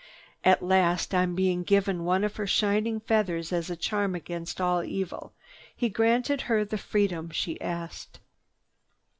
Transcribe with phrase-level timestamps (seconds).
[0.43, 4.83] At last, on being given one of her shining feathers as a charm against all
[4.83, 5.33] evil,
[5.75, 8.19] he granted her the freedom she asked.